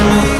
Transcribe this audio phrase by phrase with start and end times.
[0.00, 0.39] Next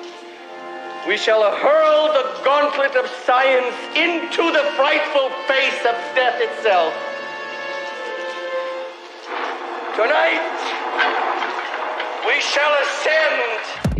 [1.07, 6.93] we shall hurl the gauntlet of science into the frightful face of death itself.
[9.95, 10.55] Tonight,
[12.27, 13.90] we shall ascend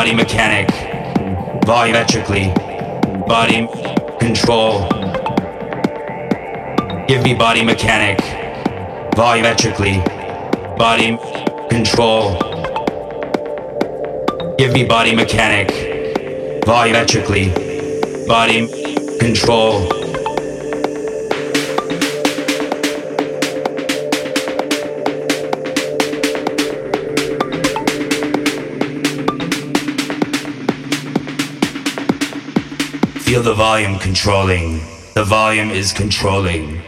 [0.00, 0.66] body mechanic,
[1.66, 2.46] volumetrically,
[3.28, 3.68] body
[4.18, 4.88] control.
[7.06, 8.18] Give me body mechanic,
[9.14, 9.98] volumetrically,
[10.78, 11.18] body
[11.68, 12.32] control.
[14.56, 15.68] Give me body mechanic,
[16.64, 17.46] volumetrically,
[18.26, 18.68] body
[19.18, 19.99] control.
[34.30, 34.78] Controlling.
[35.14, 36.79] The volume is controlling.